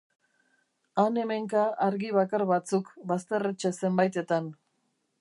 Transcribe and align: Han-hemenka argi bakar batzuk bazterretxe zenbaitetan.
Han-hemenka 1.03 1.67
argi 1.89 2.11
bakar 2.17 2.45
batzuk 2.55 2.93
bazterretxe 3.13 3.75
zenbaitetan. 3.83 4.53